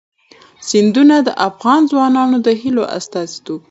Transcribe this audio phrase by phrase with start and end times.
[0.69, 3.59] سیندونه د افغان ځوانانو د هیلو استازیتوب کوي.